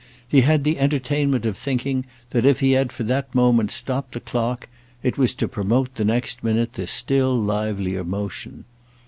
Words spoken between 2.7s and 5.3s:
had for that moment stopped the clock it